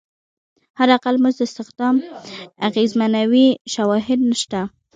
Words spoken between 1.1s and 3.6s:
مزد استخدام اغېزمنوي